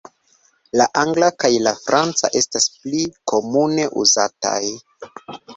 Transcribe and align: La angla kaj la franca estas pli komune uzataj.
La 0.79 0.87
angla 1.01 1.27
kaj 1.43 1.51
la 1.67 1.73
franca 1.83 2.31
estas 2.41 2.67
pli 2.79 3.05
komune 3.33 3.89
uzataj. 4.05 4.61